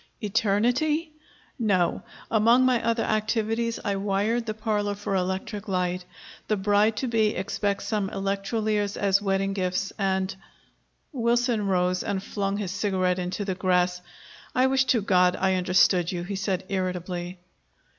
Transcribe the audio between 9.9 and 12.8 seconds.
and" Wilson rose and flung his